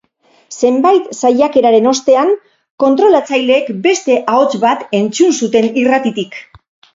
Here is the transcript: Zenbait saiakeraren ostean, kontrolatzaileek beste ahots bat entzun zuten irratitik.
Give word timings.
Zenbait 0.59 1.09
saiakeraren 1.17 1.89
ostean, 1.91 2.31
kontrolatzaileek 2.85 3.69
beste 3.85 4.17
ahots 4.35 4.59
bat 4.65 4.83
entzun 5.03 5.37
zuten 5.43 5.71
irratitik. 5.85 6.43